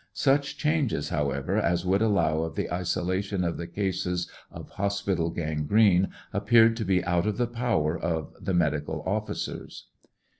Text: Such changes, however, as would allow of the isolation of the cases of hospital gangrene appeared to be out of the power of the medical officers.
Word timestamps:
Such 0.13 0.57
changes, 0.57 1.09
however, 1.09 1.57
as 1.57 1.85
would 1.85 2.01
allow 2.01 2.39
of 2.39 2.55
the 2.55 2.71
isolation 2.73 3.43
of 3.43 3.57
the 3.57 3.67
cases 3.67 4.27
of 4.49 4.69
hospital 4.71 5.29
gangrene 5.29 6.07
appeared 6.33 6.75
to 6.77 6.85
be 6.85 7.05
out 7.05 7.27
of 7.27 7.37
the 7.37 7.45
power 7.45 7.99
of 7.99 8.33
the 8.41 8.55
medical 8.55 9.03
officers. 9.05 9.89